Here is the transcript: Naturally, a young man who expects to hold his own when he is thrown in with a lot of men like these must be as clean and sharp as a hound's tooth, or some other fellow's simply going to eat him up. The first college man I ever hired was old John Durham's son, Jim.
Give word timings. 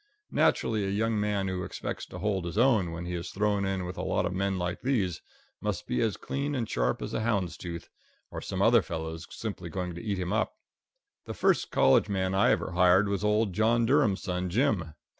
Naturally, 0.31 0.83
a 0.83 0.89
young 0.89 1.19
man 1.19 1.47
who 1.47 1.63
expects 1.63 2.07
to 2.07 2.17
hold 2.17 2.45
his 2.45 2.57
own 2.57 2.89
when 2.91 3.05
he 3.05 3.13
is 3.13 3.29
thrown 3.29 3.65
in 3.65 3.85
with 3.85 3.97
a 3.99 4.03
lot 4.03 4.25
of 4.25 4.33
men 4.33 4.57
like 4.57 4.81
these 4.81 5.21
must 5.61 5.85
be 5.85 6.01
as 6.01 6.17
clean 6.17 6.55
and 6.55 6.67
sharp 6.67 7.03
as 7.03 7.13
a 7.13 7.21
hound's 7.21 7.55
tooth, 7.55 7.87
or 8.31 8.41
some 8.41 8.63
other 8.63 8.81
fellow's 8.81 9.27
simply 9.29 9.69
going 9.69 9.93
to 9.93 10.01
eat 10.03 10.17
him 10.17 10.33
up. 10.33 10.55
The 11.25 11.35
first 11.35 11.69
college 11.69 12.09
man 12.09 12.33
I 12.33 12.49
ever 12.49 12.71
hired 12.71 13.09
was 13.09 13.23
old 13.23 13.53
John 13.53 13.85
Durham's 13.85 14.23
son, 14.23 14.49
Jim. 14.49 14.95